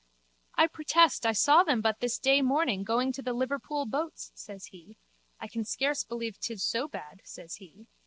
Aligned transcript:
I 0.55 0.65
protest 0.65 1.27
I 1.27 1.31
saw 1.33 1.63
them 1.63 1.79
but 1.79 1.99
this 1.99 2.17
day 2.17 2.41
morning 2.41 2.83
going 2.83 3.11
to 3.11 3.21
the 3.21 3.33
Liverpool 3.33 3.85
boats, 3.85 4.31
says 4.33 4.65
he. 4.71 4.97
I 5.39 5.47
can 5.47 5.63
scarce 5.63 6.03
believe 6.03 6.39
'tis 6.39 6.63
so 6.63 6.87
bad, 6.87 7.21
says 7.23 7.57
he. 7.57 7.85